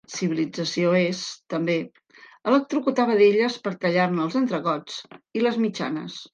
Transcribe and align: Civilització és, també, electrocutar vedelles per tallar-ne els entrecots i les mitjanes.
Civilització 0.11 0.93
és, 0.99 1.19
també, 1.53 1.75
electrocutar 2.53 3.07
vedelles 3.11 3.61
per 3.67 3.77
tallar-ne 3.85 4.27
els 4.27 4.41
entrecots 4.43 5.01
i 5.41 5.49
les 5.49 5.65
mitjanes. 5.69 6.21